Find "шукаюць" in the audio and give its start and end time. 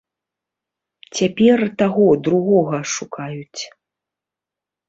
2.95-3.61